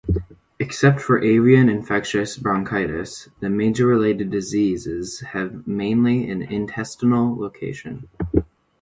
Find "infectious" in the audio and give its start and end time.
1.69-2.35